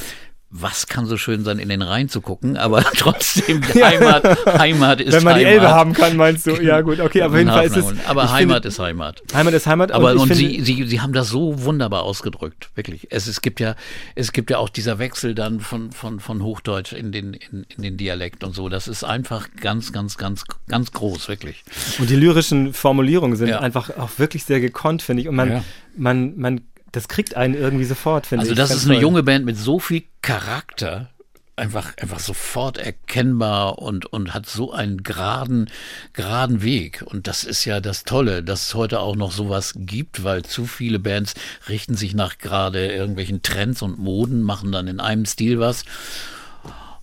was 0.61 0.87
kann 0.87 1.05
so 1.05 1.17
schön 1.17 1.43
sein, 1.43 1.59
in 1.59 1.67
den 1.69 1.81
Rhein 1.81 2.07
zu 2.07 2.21
gucken, 2.21 2.55
aber 2.55 2.81
trotzdem 2.97 3.61
Heimat, 3.73 4.23
Heimat 4.57 5.01
ist 5.01 5.13
Heimat. 5.13 5.13
Wenn 5.13 5.23
man 5.23 5.33
Heimat. 5.33 5.39
die 5.39 5.45
Elbe 5.45 5.69
haben 5.69 5.93
kann, 5.93 6.15
meinst 6.15 6.47
du? 6.47 6.61
Ja 6.61 6.81
gut, 6.81 6.99
okay, 6.99 7.21
aber 7.21 7.33
auf 7.33 7.37
jeden 7.37 7.49
Fall 7.49 7.65
ist 7.65 7.75
es... 7.75 7.85
Aber 8.07 8.31
Heimat 8.31 8.55
finde, 8.55 8.67
ist 8.69 8.79
Heimat. 8.79 9.21
Heimat 9.33 9.53
ist 9.53 9.67
Heimat. 9.67 9.91
Aber 9.91 10.13
und, 10.13 10.19
und 10.19 10.35
Sie, 10.35 10.61
Sie, 10.61 10.87
Sie 10.87 11.01
haben 11.01 11.13
das 11.13 11.29
so 11.29 11.63
wunderbar 11.63 12.03
ausgedrückt, 12.03 12.69
wirklich. 12.75 13.07
Es, 13.11 13.27
es, 13.27 13.41
gibt 13.41 13.59
ja, 13.59 13.75
es 14.15 14.31
gibt 14.31 14.49
ja 14.49 14.57
auch 14.57 14.69
dieser 14.69 14.97
Wechsel 14.97 15.35
dann 15.35 15.59
von, 15.59 15.91
von, 15.91 16.19
von 16.19 16.41
Hochdeutsch 16.41 16.93
in 16.93 17.11
den, 17.11 17.33
in, 17.33 17.65
in 17.75 17.83
den 17.83 17.97
Dialekt 17.97 18.43
und 18.43 18.55
so. 18.55 18.69
Das 18.69 18.87
ist 18.87 19.03
einfach 19.03 19.49
ganz, 19.59 19.91
ganz, 19.91 20.17
ganz, 20.17 20.45
ganz 20.67 20.91
groß, 20.91 21.27
wirklich. 21.27 21.63
Und 21.99 22.09
die 22.09 22.15
lyrischen 22.15 22.73
Formulierungen 22.73 23.35
sind 23.35 23.49
ja. 23.49 23.59
einfach 23.59 23.89
auch 23.97 24.11
wirklich 24.17 24.45
sehr 24.45 24.61
gekonnt, 24.61 25.01
finde 25.01 25.23
ich. 25.23 25.27
Und 25.27 25.35
man, 25.35 25.51
ja. 25.51 25.63
man, 25.97 26.37
man 26.37 26.61
das 26.95 27.07
kriegt 27.07 27.35
einen 27.35 27.53
irgendwie 27.53 27.85
sofort, 27.85 28.27
finde 28.27 28.41
also 28.41 28.53
ich. 28.53 28.59
Also 28.59 28.73
das 28.73 28.77
ist 28.77 28.85
eine 28.85 28.95
toll. 28.95 29.01
junge 29.01 29.23
Band 29.23 29.45
mit 29.45 29.57
so 29.57 29.79
viel 29.79 30.03
Charakter, 30.21 31.09
einfach, 31.55 31.95
einfach 31.97 32.19
sofort 32.19 32.77
erkennbar 32.77 33.79
und, 33.79 34.05
und 34.05 34.33
hat 34.33 34.45
so 34.45 34.71
einen 34.71 35.03
geraden, 35.03 35.69
geraden 36.13 36.63
Weg. 36.63 37.03
Und 37.05 37.27
das 37.27 37.43
ist 37.43 37.65
ja 37.65 37.81
das 37.81 38.03
Tolle, 38.03 38.43
dass 38.43 38.67
es 38.67 38.75
heute 38.75 38.99
auch 38.99 39.15
noch 39.15 39.31
sowas 39.31 39.73
gibt, 39.75 40.23
weil 40.23 40.43
zu 40.43 40.65
viele 40.65 40.99
Bands 40.99 41.33
richten 41.67 41.95
sich 41.95 42.13
nach 42.13 42.37
gerade 42.37 42.87
irgendwelchen 42.87 43.41
Trends 43.41 43.81
und 43.81 43.99
Moden, 43.99 44.41
machen 44.41 44.71
dann 44.71 44.87
in 44.87 44.99
einem 44.99 45.25
Stil 45.25 45.59
was 45.59 45.83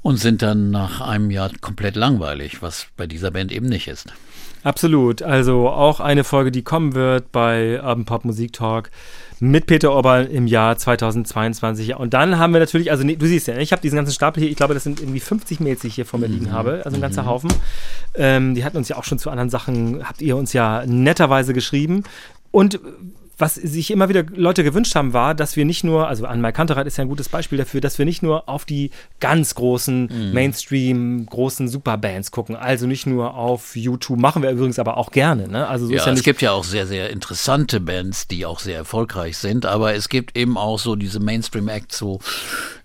und 0.02 0.16
sind 0.16 0.42
dann 0.42 0.70
nach 0.70 1.00
einem 1.00 1.30
Jahr 1.30 1.50
komplett 1.60 1.96
langweilig, 1.96 2.60
was 2.60 2.86
bei 2.96 3.06
dieser 3.06 3.30
Band 3.30 3.52
eben 3.52 3.66
nicht 3.66 3.88
ist. 3.88 4.06
Absolut. 4.64 5.22
Also 5.22 5.68
auch 5.68 5.98
eine 5.98 6.22
Folge, 6.22 6.52
die 6.52 6.62
kommen 6.62 6.94
wird 6.94 7.32
bei 7.32 7.82
Urban 7.82 8.04
Pop 8.04 8.24
Musik 8.24 8.52
Talk 8.52 8.90
mit 9.40 9.66
Peter 9.66 9.90
Orban 9.90 10.28
im 10.28 10.46
Jahr 10.46 10.76
2022. 10.76 11.96
Und 11.96 12.14
dann 12.14 12.38
haben 12.38 12.52
wir 12.52 12.60
natürlich, 12.60 12.92
also 12.92 13.02
nee, 13.02 13.16
du 13.16 13.26
siehst 13.26 13.48
ja, 13.48 13.56
ich 13.56 13.72
habe 13.72 13.82
diesen 13.82 13.96
ganzen 13.96 14.12
Stapel 14.12 14.40
hier, 14.40 14.50
ich 14.50 14.56
glaube, 14.56 14.74
das 14.74 14.84
sind 14.84 15.00
irgendwie 15.00 15.18
50 15.18 15.58
Mails, 15.58 15.80
die 15.80 15.88
ich 15.88 15.96
hier 15.96 16.06
vor 16.06 16.20
mir 16.20 16.28
liegen 16.28 16.46
mhm. 16.46 16.52
habe, 16.52 16.82
also 16.84 16.96
ein 16.96 17.00
ganzer 17.00 17.24
mhm. 17.24 17.26
Haufen. 17.26 17.52
Ähm, 18.14 18.54
die 18.54 18.64
hatten 18.64 18.76
uns 18.76 18.88
ja 18.88 18.96
auch 18.96 19.04
schon 19.04 19.18
zu 19.18 19.30
anderen 19.30 19.50
Sachen, 19.50 20.08
habt 20.08 20.22
ihr 20.22 20.36
uns 20.36 20.52
ja 20.52 20.84
netterweise 20.86 21.54
geschrieben. 21.54 22.04
Und 22.52 22.78
was 23.42 23.56
sich 23.56 23.90
immer 23.90 24.08
wieder 24.08 24.24
Leute 24.34 24.62
gewünscht 24.62 24.94
haben, 24.94 25.12
war, 25.12 25.34
dass 25.34 25.56
wir 25.56 25.64
nicht 25.64 25.82
nur, 25.82 26.06
also 26.06 26.26
Anne 26.26 26.52
Kantereit 26.52 26.86
ist 26.86 26.96
ja 26.96 27.02
ein 27.02 27.08
gutes 27.08 27.28
Beispiel 27.28 27.58
dafür, 27.58 27.80
dass 27.80 27.98
wir 27.98 28.04
nicht 28.04 28.22
nur 28.22 28.48
auf 28.48 28.64
die 28.64 28.90
ganz 29.18 29.56
großen 29.56 30.02
Mhm. 30.12 30.32
Mainstream, 30.32 31.26
großen 31.26 31.66
Superbands 31.66 32.30
gucken. 32.30 32.54
Also 32.54 32.86
nicht 32.86 33.04
nur 33.06 33.34
auf 33.34 33.74
YouTube, 33.74 34.20
machen 34.20 34.42
wir 34.42 34.50
übrigens 34.50 34.78
aber 34.78 34.96
auch 34.96 35.10
gerne. 35.10 35.48
Ne? 35.48 35.66
Also 35.66 35.86
so 35.86 35.92
Ja, 35.92 36.06
ja 36.06 36.12
es 36.12 36.22
gibt 36.22 36.40
ja 36.40 36.52
auch 36.52 36.62
sehr, 36.62 36.86
sehr 36.86 37.10
interessante 37.10 37.80
Bands, 37.80 38.28
die 38.28 38.46
auch 38.46 38.60
sehr 38.60 38.76
erfolgreich 38.76 39.36
sind, 39.36 39.66
aber 39.66 39.94
es 39.94 40.08
gibt 40.08 40.36
eben 40.36 40.56
auch 40.56 40.78
so 40.78 40.94
diese 40.94 41.18
Mainstream-Acts, 41.18 41.98
so, 41.98 42.20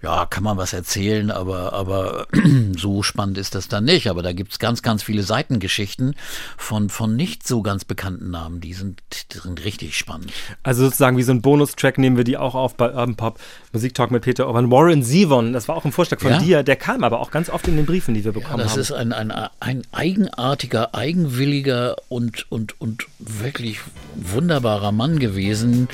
ja, 0.02 0.26
kann 0.26 0.44
man 0.44 0.58
was 0.58 0.74
erzählen, 0.74 1.32
aber, 1.32 1.74
aber 1.74 2.28
so 2.78 3.02
spannend 3.04 3.38
ist 3.38 3.56
das 3.56 3.68
dann 3.68 3.84
nicht. 3.86 4.08
Aber 4.10 4.22
da 4.22 4.32
gibt's 4.34 4.60
ganz, 4.60 4.82
ganz 4.82 5.04
viele 5.04 5.24
Seitengeschichten 5.24 6.16
von, 6.58 6.90
von 6.90 7.16
nicht 7.16 7.48
so 7.48 7.62
ganz 7.62 7.84
bekannten 7.86 8.30
Namen, 8.32 8.62
die 8.62 8.74
sind, 8.74 9.02
die 9.34 9.40
sind 9.40 9.64
richtig 9.66 9.98
spannend. 9.98 10.32
Also 10.64 10.84
sozusagen 10.86 11.18
wie 11.18 11.24
so 11.24 11.32
ein 11.32 11.42
Bonustrack 11.42 11.98
nehmen 11.98 12.18
wir 12.18 12.24
die 12.24 12.38
auch 12.38 12.54
auf 12.56 12.76
bei 12.76 12.88
Urban 12.90 13.16
Pop, 13.16 13.40
Musiktalk 13.74 14.12
mit 14.12 14.24
Peter 14.24 14.48
Orban. 14.48 14.70
Warren 14.72 15.04
Zevon, 15.04 15.54
das 15.54 15.68
war 15.68 15.76
auch 15.76 15.86
ein 15.86 15.92
Vorschlag 15.92 16.20
von 16.20 16.32
Ja. 16.32 16.40
dir, 16.40 16.64
der 16.64 16.76
kam 16.76 17.04
aber 17.04 17.20
auch 17.20 17.32
ganz 17.32 17.50
oft 17.50 17.68
in 17.68 17.76
den 17.78 17.86
Briefen, 17.86 18.14
die 18.14 18.24
wir 18.24 18.32
bekommen 18.34 18.60
Das 18.60 18.74
haben. 18.74 18.80
ist 18.82 18.92
ein, 18.92 19.14
ein, 19.14 19.32
ein 19.60 19.84
eigenartiger, 19.92 20.94
eigenwilliger 20.94 21.96
und, 22.10 22.52
und, 22.52 22.80
und 22.80 23.06
wirklich 23.20 23.80
wunderbarer 24.16 24.92
Mann 24.92 25.20
gewesen, 25.20 25.88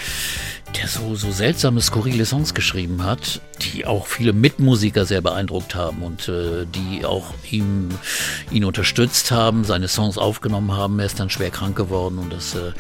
der 0.84 0.90
so, 0.90 1.16
so 1.16 1.32
seltsame, 1.32 1.80
skurrile 1.82 2.26
Songs 2.26 2.54
geschrieben 2.54 3.06
hat, 3.06 3.40
die 3.62 3.86
auch 3.86 4.06
viele 4.06 4.34
Mitmusiker 4.34 5.06
sehr 5.06 5.22
beeindruckt 5.22 5.76
haben 5.76 6.04
und 6.04 6.28
äh, 6.28 6.66
die 6.66 7.06
auch 7.06 7.34
ihm, 7.50 7.88
ihn 8.52 8.66
unterstützt 8.66 9.32
haben, 9.32 9.64
seine 9.64 9.88
Songs 9.88 10.18
aufgenommen 10.18 10.74
haben. 10.74 11.00
Er 11.00 11.06
ist 11.06 11.22
dann 11.22 11.30
schwer 11.30 11.52
krank 11.52 11.78
geworden 11.78 12.18
und 12.18 12.34
das 12.34 12.54
äh, 12.56 12.74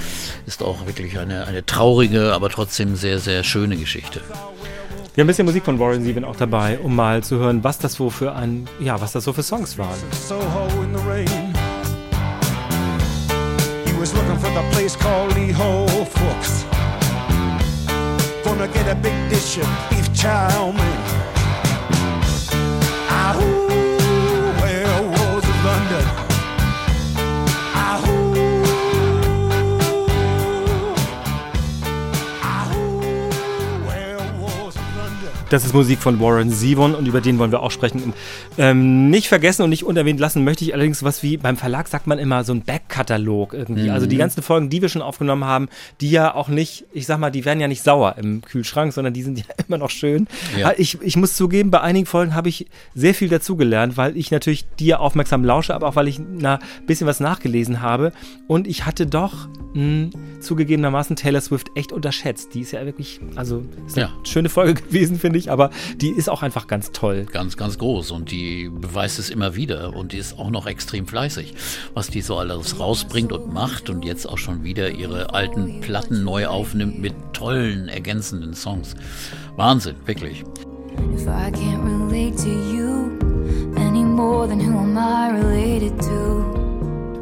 ist 0.46 0.62
auch 0.62 0.86
wirklich 0.86 1.18
eine, 1.18 1.48
eine 1.48 1.66
traurige, 1.66 2.34
aber 2.34 2.50
trotzdem 2.50 2.98
sehr, 2.98 3.20
sehr 3.20 3.44
schöne 3.44 3.78
Geschichte. 3.78 4.20
Wir 4.20 5.22
haben 5.22 5.26
ein 5.26 5.28
bisschen 5.28 5.46
Musik 5.46 5.64
von 5.64 5.80
Warren 5.80 6.04
Zevon 6.04 6.26
auch 6.26 6.36
dabei, 6.36 6.80
um 6.80 6.96
mal 6.96 7.24
zu 7.24 7.38
hören, 7.38 7.64
was 7.64 7.78
das 7.78 7.94
so 7.94 8.10
für 8.10 8.36
ein, 8.36 8.68
ja, 8.82 9.00
was 9.00 9.14
das 9.14 9.24
so 9.24 9.32
für 9.32 9.44
Songs 9.44 9.78
waren. 9.78 9.98
Soho 10.28 10.68
in 10.84 10.94
the 10.94 11.04
rain. 11.08 11.54
He 13.86 13.94
was 13.98 14.14
looking 14.14 14.38
for 14.40 14.50
the 14.50 14.76
place 14.76 14.98
called 15.00 15.34
Lee 15.36 15.54
Ho 15.54 15.88
Fooks. 15.88 16.73
Gonna 18.54 18.68
get 18.68 18.88
a 18.88 18.94
big 18.94 19.30
dish 19.32 19.58
of 19.58 19.68
beef 19.90 20.14
chow 20.14 20.72
mein. 20.72 21.00
Ahoo, 23.10 23.63
Das 35.54 35.64
ist 35.66 35.76
Musik 35.76 36.00
von 36.00 36.20
Warren 36.20 36.50
Zevon 36.52 36.96
und 36.96 37.08
über 37.08 37.22
den 37.22 37.38
wollen 37.38 37.52
wir 37.52 37.62
auch 37.62 37.70
sprechen. 37.70 38.12
Ähm, 38.58 39.12
nicht 39.12 39.28
vergessen 39.28 39.62
und 39.62 39.70
nicht 39.70 39.84
unerwähnt 39.84 40.20
lassen 40.20 40.44
möchte 40.44 40.66
ich 40.66 40.74
allerdings 40.74 41.04
was 41.04 41.22
wie, 41.22 41.38
beim 41.38 41.58
Verlag 41.58 41.88
sagt 41.90 42.08
man 42.08 42.18
immer 42.18 42.44
so 42.44 42.54
ein 42.54 42.64
Backkatalog 42.64 43.54
irgendwie. 43.54 43.92
Also 43.92 44.08
die 44.08 44.18
ganzen 44.18 44.42
Folgen, 44.42 44.72
die 44.72 44.82
wir 44.82 44.90
schon 44.90 45.04
aufgenommen 45.04 45.46
haben, 45.46 45.70
die 46.02 46.10
ja 46.10 46.34
auch 46.34 46.48
nicht, 46.48 46.86
ich 46.92 47.06
sag 47.06 47.20
mal, 47.20 47.30
die 47.30 47.46
werden 47.46 47.60
ja 47.60 47.68
nicht 47.68 47.84
sauer 47.84 48.16
im 48.18 48.42
Kühlschrank, 48.42 48.94
sondern 48.94 49.14
die 49.14 49.22
sind 49.22 49.38
ja 49.38 49.46
immer 49.68 49.78
noch 49.78 49.92
schön. 49.92 50.26
Ja. 50.58 50.74
Ich, 50.76 51.00
ich 51.04 51.18
muss 51.18 51.36
zugeben, 51.36 51.70
bei 51.70 51.82
einigen 51.82 52.08
Folgen 52.08 52.34
habe 52.34 52.50
ich 52.50 52.66
sehr 52.96 53.14
viel 53.14 53.30
dazugelernt, 53.30 53.96
weil 53.96 54.18
ich 54.18 54.32
natürlich 54.32 54.66
dir 54.80 55.02
aufmerksam 55.02 55.46
lausche, 55.46 55.76
aber 55.76 55.88
auch 55.88 55.96
weil 55.96 56.08
ich 56.08 56.18
ein 56.18 56.58
bisschen 56.88 57.06
was 57.06 57.20
nachgelesen 57.20 57.80
habe. 57.80 58.12
Und 58.48 58.66
ich 58.68 58.88
hatte 58.88 59.06
doch 59.06 59.48
mh, 59.76 60.10
zugegebenermaßen 60.40 61.16
Taylor 61.16 61.42
Swift 61.42 61.68
echt 61.76 61.92
unterschätzt. 61.92 62.56
Die 62.56 62.62
ist 62.62 62.72
ja 62.72 62.84
wirklich, 62.88 63.20
also 63.36 63.64
ist 63.86 63.98
eine 64.00 64.08
Ja. 64.08 64.14
schöne 64.24 64.50
Folge 64.50 64.74
gewesen, 64.88 65.20
finde 65.20 65.38
ich, 65.38 65.43
aber 65.50 65.70
die 65.98 66.10
ist 66.10 66.30
auch 66.30 66.44
einfach 66.44 66.68
ganz 66.68 66.92
toll. 66.92 67.26
ganz, 67.32 67.58
ganz 67.58 67.78
groß 67.78 68.12
und 68.12 68.32
die 68.32 68.70
beweist 68.70 69.20
es 69.20 69.30
immer 69.30 69.56
wieder 69.56 69.96
und 69.96 70.12
die 70.12 70.18
ist 70.18 70.38
auch 70.38 70.50
noch 70.50 70.68
extrem 70.68 71.08
fleißig, 71.08 71.54
was 71.94 72.08
die 72.08 72.22
so 72.22 72.38
alles 72.38 72.80
rausbringt 72.80 73.32
und 73.32 73.54
macht 73.54 73.90
und 73.90 74.06
jetzt 74.06 74.28
auch 74.28 74.38
schon 74.38 74.64
wieder 74.64 74.92
ihre 74.92 75.34
alten 75.34 75.82
Platten 75.82 76.24
neu 76.24 76.48
aufnimmt 76.48 77.00
mit 77.00 77.14
tollen 77.34 77.88
ergänzenden 77.88 78.54
Songs. 78.54 78.96
Wahnsinn, 79.56 79.96
wirklich. 80.06 80.44
If 81.14 81.28
I 81.28 81.52
can't 81.52 81.84
relate 81.84 82.38
to 82.38 82.50
you 82.50 83.18
any 83.76 84.04
more 84.04 84.48
than 84.48 84.60
who 84.60 84.78
am 84.78 84.98
I 84.98 85.32
related 85.32 86.00
to? 86.02 86.63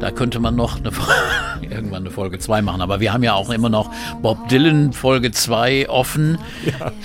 Da 0.02 0.10
könnte 0.10 0.40
man 0.40 0.56
noch 0.56 0.78
eine, 0.78 0.90
irgendwann 1.62 2.02
eine 2.02 2.10
Folge 2.10 2.40
2 2.40 2.60
machen, 2.62 2.80
aber 2.80 2.98
wir 2.98 3.12
haben 3.12 3.22
ja 3.22 3.34
auch 3.34 3.50
immer 3.50 3.68
noch 3.68 3.88
Bob 4.20 4.48
Dylan 4.48 4.92
Folge 4.92 5.30
2 5.30 5.88
offen. 5.88 6.38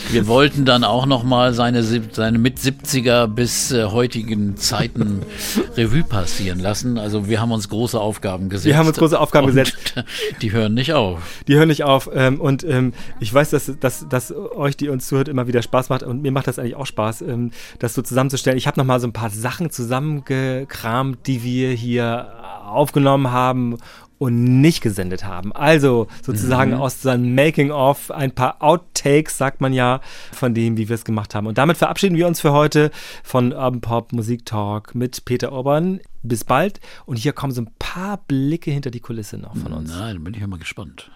Wir 0.09 0.25
wollten 0.25 0.65
dann 0.65 0.83
auch 0.83 1.05
noch 1.05 1.23
mal 1.23 1.53
seine, 1.53 1.83
seine 1.83 2.39
mit 2.39 2.57
70er 2.57 3.27
bis 3.27 3.71
äh, 3.71 3.83
heutigen 3.83 4.57
Zeiten 4.57 5.21
Revue 5.77 6.03
passieren 6.03 6.59
lassen. 6.59 6.97
Also 6.97 7.27
wir 7.27 7.39
haben 7.39 7.51
uns 7.51 7.69
große 7.69 7.99
Aufgaben 7.99 8.49
gesetzt. 8.49 8.65
Wir 8.65 8.79
haben 8.79 8.87
uns 8.87 8.97
große 8.97 9.19
Aufgaben 9.19 9.45
gesetzt. 9.45 9.93
Die 10.41 10.51
hören 10.51 10.73
nicht 10.73 10.93
auf. 10.93 11.19
Die 11.47 11.53
hören 11.53 11.67
nicht 11.67 11.83
auf. 11.83 12.09
Ähm, 12.11 12.41
und 12.41 12.63
ähm, 12.63 12.93
ich 13.19 13.31
weiß, 13.31 13.51
dass, 13.51 13.71
dass, 13.79 14.09
dass 14.09 14.33
euch, 14.35 14.75
die 14.75 14.89
uns 14.89 15.07
zuhört, 15.07 15.27
immer 15.27 15.45
wieder 15.45 15.61
Spaß 15.61 15.89
macht. 15.89 16.01
Und 16.01 16.23
mir 16.23 16.31
macht 16.31 16.47
das 16.47 16.57
eigentlich 16.57 16.75
auch 16.75 16.87
Spaß, 16.87 17.21
ähm, 17.21 17.51
das 17.77 17.93
so 17.93 18.01
zusammenzustellen. 18.01 18.57
Ich 18.57 18.65
habe 18.65 18.79
noch 18.79 18.87
mal 18.87 18.99
so 18.99 19.05
ein 19.05 19.13
paar 19.13 19.29
Sachen 19.29 19.69
zusammengekramt, 19.69 21.27
die 21.27 21.43
wir 21.43 21.73
hier 21.73 22.36
aufgenommen 22.67 23.31
haben 23.31 23.77
und 24.19 24.61
nicht 24.61 24.81
gesendet 24.81 25.23
haben. 25.25 25.53
Also 25.53 26.07
sozusagen 26.23 26.73
aus 26.73 27.01
seinem 27.01 27.35
Making-of 27.35 28.11
ein 28.11 28.31
paar 28.31 28.61
Outtakes, 28.61 29.37
sagt 29.37 29.61
man 29.61 29.73
ja, 29.73 30.01
von 30.31 30.53
dem, 30.53 30.77
wie 30.77 30.89
wir 30.89 30.95
es 30.95 31.05
gemacht 31.05 31.35
haben. 31.35 31.47
Und 31.47 31.57
damit 31.57 31.77
verabschieden 31.77 32.17
wir 32.17 32.27
uns 32.27 32.41
für 32.41 32.51
heute 32.51 32.91
von 33.23 33.53
Urban 33.53 33.81
Pop 33.81 34.13
Musik 34.13 34.45
Talk 34.45 34.95
mit 34.95 35.25
Peter 35.25 35.51
Urban. 35.51 35.99
Bis 36.23 36.43
bald. 36.43 36.79
Und 37.05 37.17
hier 37.17 37.31
kommen 37.31 37.53
so 37.53 37.61
ein 37.61 37.69
paar 37.79 38.17
Blicke 38.27 38.71
hinter 38.71 38.91
die 38.91 38.99
Kulisse 38.99 39.37
noch 39.37 39.55
von 39.55 39.71
uns. 39.71 39.91
Dann 39.91 40.23
bin 40.23 40.33
ich 40.33 40.41
ja 40.41 40.47
mal 40.47 40.59
gespannt. 40.59 41.09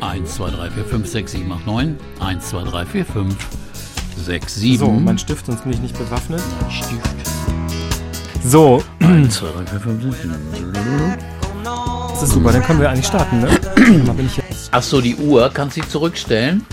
Eins, 0.00 0.34
zwei, 0.34 0.50
drei, 0.50 0.70
vier, 0.70 0.84
fünf, 0.84 1.06
sechs, 1.06 1.32
sieben, 1.32 1.52
acht, 1.52 1.66
neun. 1.66 1.96
Eins, 2.18 2.48
zwei, 2.48 2.64
drei, 2.64 2.84
vier, 2.84 3.04
fünf, 3.04 3.36
sechs, 4.16 4.56
sieben. 4.56 4.78
So, 4.78 4.90
mein 4.90 5.18
Stift, 5.18 5.46
sonst 5.46 5.62
bin 5.62 5.72
ich 5.72 5.80
nicht 5.80 5.96
bewaffnet. 5.96 6.42
Stift. 6.68 7.29
So, 8.42 8.82
Eins, 9.00 9.34
zwei, 9.36 9.48
drei, 9.48 9.66
vier, 9.66 9.80
fünf, 9.80 10.02
sechs, 10.02 10.22
sieben. 10.22 11.16
das 12.10 12.22
ist 12.22 12.30
super, 12.32 12.52
dann 12.52 12.62
können 12.62 12.80
wir 12.80 12.88
eigentlich 12.90 13.06
starten, 13.06 13.40
ne? 13.40 13.48
Mal 14.06 14.14
bin 14.14 14.26
ich 14.26 14.36
jetzt. 14.38 14.70
Ach 14.72 14.82
so, 14.82 15.00
die 15.00 15.14
Uhr, 15.16 15.50
kannst 15.52 15.76
du 15.76 15.82
sie 15.82 15.88
zurückstellen? 15.88 16.64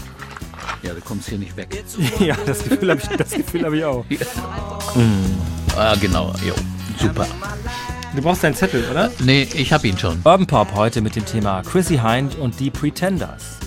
Ja, 0.84 0.94
du 0.94 1.02
kommst 1.02 1.28
hier 1.28 1.38
nicht 1.38 1.58
weg. 1.58 1.84
Ja, 2.20 2.36
das 2.46 2.64
Gefühl 2.64 2.90
habe 2.92 3.02
ich, 3.02 3.18
das 3.18 3.32
Gefühl 3.32 3.66
hab 3.66 3.74
ich 3.74 3.84
auch. 3.84 4.06
Ah, 5.78 5.94
genau, 6.02 6.34
jo, 6.44 6.56
super. 7.00 7.28
Du 8.16 8.22
brauchst 8.24 8.44
deinen 8.44 8.56
Zettel, 8.56 8.84
oder? 8.90 9.12
Nee, 9.20 9.48
ich 9.54 9.72
hab 9.72 9.84
ihn 9.84 9.96
schon. 9.96 10.16
Urban 10.24 10.48
Pop 10.48 10.74
heute 10.74 11.02
mit 11.02 11.16
dem 11.16 11.24
Thema 11.24 11.62
Chrissy 11.62 12.00
Hind 12.00 12.36
und 12.36 12.60
die 12.60 12.72
Pretenders. 12.72 13.58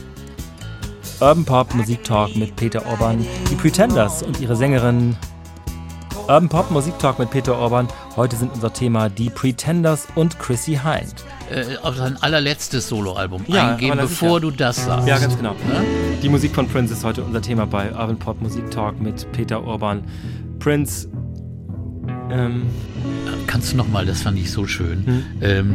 Urban 1.21 1.45
Pop 1.45 1.73
Musiktalk 1.75 2.35
mit 2.35 2.57
Peter 2.57 2.85
Orban, 2.85 3.25
die 3.49 3.55
Pretenders 3.55 4.25
und 4.25 4.41
ihre 4.41 4.57
Sängerin. 4.57 5.17
Urban 6.31 6.49
Pop 6.49 6.71
Musiktalk 6.71 7.19
mit 7.19 7.29
Peter 7.31 7.59
Orban. 7.59 7.89
Heute 8.15 8.37
sind 8.37 8.53
unser 8.55 8.73
Thema 8.73 9.09
die 9.09 9.31
Pretenders 9.31 10.07
und 10.15 10.39
Chrissy 10.39 10.79
Hind. 10.81 11.13
Äh, 11.51 11.77
auf 11.83 11.97
sein 11.97 12.17
allerletztes 12.21 12.89
Soloalbum 12.89 13.43
Ja, 13.49 13.73
eingehen, 13.73 13.99
bevor 13.99 14.39
sicher. 14.39 14.41
du 14.43 14.51
das 14.53 14.85
sagst. 14.85 15.09
Ja, 15.09 15.19
ganz 15.19 15.37
genau. 15.37 15.55
Ne? 15.55 15.85
Die 16.23 16.29
Musik 16.29 16.55
von 16.55 16.69
Prince 16.69 16.93
ist 16.95 17.03
heute 17.03 17.25
unser 17.25 17.43
Thema 17.43 17.67
bei 17.67 17.91
Urban 17.91 18.17
Pop 18.17 18.41
Musiktalk 18.41 19.01
mit 19.01 19.27
Peter 19.33 19.65
Orban. 19.65 20.05
Prince, 20.61 21.09
ähm, 22.31 22.67
Kannst 23.49 23.73
du 23.73 23.77
noch 23.77 23.89
mal, 23.89 24.07
das 24.07 24.23
fand 24.23 24.39
ich 24.39 24.53
so 24.53 24.65
schön, 24.69 25.05
Hm. 25.05 25.23
ähm, 25.41 25.75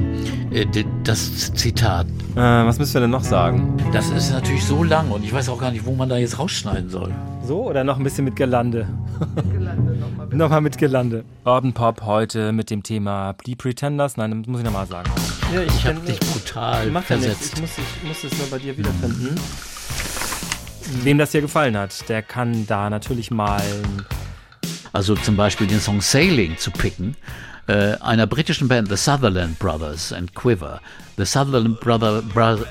äh, 0.51 0.65
das 1.03 1.51
Zitat, 1.53 2.07
äh, 2.35 2.39
was 2.39 2.79
müssen 2.79 2.93
wir 2.93 3.01
denn 3.01 3.09
noch 3.09 3.25
sagen? 3.25 3.75
das 3.91 4.09
ist 4.09 4.31
natürlich 4.31 4.63
so 4.63 4.81
lang 4.85 5.11
und 5.11 5.25
ich 5.25 5.33
weiß 5.33 5.49
auch 5.49 5.59
gar 5.59 5.71
nicht, 5.71 5.85
wo 5.85 5.93
man 5.93 6.07
da 6.07 6.15
jetzt 6.15 6.39
rausschneiden 6.39 6.89
soll. 6.89 7.11
So 7.45 7.63
oder 7.67 7.83
noch 7.83 7.97
ein 7.97 8.03
bisschen 8.05 8.23
mit 8.23 8.37
Gelande? 8.37 8.87
Nochmal 10.37 10.61
mit 10.61 10.77
Gelande. 10.77 11.23
Urban 11.45 11.73
Pop 11.73 12.01
heute 12.01 12.51
mit 12.51 12.69
dem 12.69 12.83
Thema 12.83 13.33
Die 13.45 13.55
Pretenders. 13.55 14.17
Nein, 14.17 14.41
das 14.41 14.47
muss 14.47 14.59
ich 14.59 14.65
nochmal 14.65 14.87
sagen. 14.87 15.09
Ja, 15.53 15.61
Ich 15.61 15.85
habe 15.85 15.99
dich 16.01 16.19
brutal 16.19 16.87
ja 16.87 16.91
nichts. 16.91 17.07
versetzt. 17.07 17.53
Ich 17.55 17.61
muss, 17.61 17.69
ich 17.77 18.07
muss 18.07 18.23
es 18.23 18.37
nur 18.37 18.47
bei 18.47 18.57
dir 18.59 18.77
wiederfinden. 18.77 19.35
Wem 21.03 21.17
das 21.17 21.31
hier 21.31 21.41
gefallen 21.41 21.77
hat, 21.77 22.07
der 22.09 22.21
kann 22.21 22.67
da 22.67 22.89
natürlich 22.89 23.31
mal. 23.31 23.61
Also 24.93 25.15
zum 25.15 25.35
Beispiel 25.35 25.67
den 25.67 25.79
Song 25.79 25.99
Sailing 25.99 26.57
zu 26.57 26.71
picken, 26.71 27.15
äh, 27.67 27.95
einer 27.99 28.27
britischen 28.27 28.67
Band, 28.67 28.87
The 28.87 28.95
Sutherland 28.95 29.59
Brothers 29.59 30.13
and 30.13 30.33
Quiver. 30.35 30.79
The 31.17 31.25
Sutherland 31.25 31.79
Brother, 31.81 32.21
Brother 32.21 32.65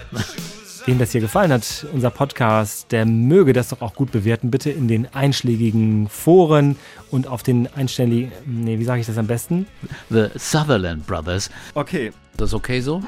Wem 0.87 0.99
das 0.99 1.13
hier 1.13 1.23
gefallen 1.23 1.51
hat, 1.51 1.87
unser 1.95 2.11
Podcast, 2.11 2.93
der 2.93 3.07
möge 3.07 3.55
das 3.55 3.71
doch 3.71 3.81
auch 3.81 3.95
gut 3.95 4.13
bewerten. 4.13 4.51
Bitte 4.51 4.71
in 4.71 4.87
den 4.87 5.09
einschlägigen 5.15 6.11
Foren 6.11 6.77
und 7.11 7.27
auf 7.27 7.43
den 7.43 7.73
einstelligen, 7.75 8.31
nee, 8.45 8.79
wie 8.79 8.85
sage 8.85 9.01
ich 9.01 9.07
das 9.07 9.17
am 9.17 9.27
besten? 9.27 9.67
The 10.11 10.27
Sutherland 10.35 11.07
Brothers. 11.07 11.49
Okay. 11.73 12.09
Ist 12.09 12.41
das 12.41 12.53
okay 12.53 12.83
so? 12.83 13.03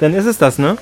Dann 0.00 0.14
ist 0.14 0.24
es 0.24 0.38
das, 0.38 0.58
ne? 0.58 0.78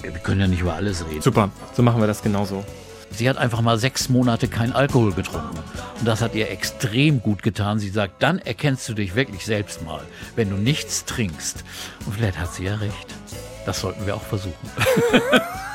Wir 0.00 0.10
können 0.12 0.40
ja 0.40 0.46
nicht 0.46 0.62
über 0.62 0.72
alles 0.72 1.04
reden. 1.06 1.20
Super, 1.20 1.50
so 1.74 1.82
machen 1.82 2.00
wir 2.00 2.06
das 2.06 2.22
genauso. 2.22 2.64
Sie 3.10 3.28
hat 3.28 3.36
einfach 3.36 3.60
mal 3.60 3.78
sechs 3.78 4.08
Monate 4.08 4.48
kein 4.48 4.72
Alkohol 4.72 5.12
getrunken. 5.12 5.58
Und 5.98 6.08
das 6.08 6.22
hat 6.22 6.34
ihr 6.34 6.50
extrem 6.50 7.20
gut 7.20 7.42
getan. 7.42 7.78
Sie 7.78 7.90
sagt, 7.90 8.22
dann 8.22 8.38
erkennst 8.38 8.88
du 8.88 8.94
dich 8.94 9.16
wirklich 9.16 9.44
selbst 9.44 9.84
mal, 9.84 10.00
wenn 10.34 10.48
du 10.48 10.56
nichts 10.56 11.04
trinkst. 11.04 11.62
Und 12.06 12.14
vielleicht 12.14 12.38
hat 12.38 12.54
sie 12.54 12.64
ja 12.64 12.76
recht. 12.76 13.14
Das 13.66 13.80
sollten 13.80 14.06
wir 14.06 14.16
auch 14.16 14.22
versuchen. 14.22 14.54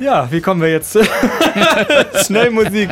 Ja, 0.00 0.30
wie 0.30 0.40
kommen 0.40 0.60
wir 0.60 0.70
jetzt? 0.70 0.96
Schnell 2.24 2.50
Musik. 2.50 2.90